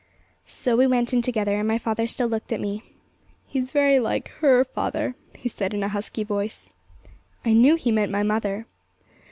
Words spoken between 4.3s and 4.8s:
HER,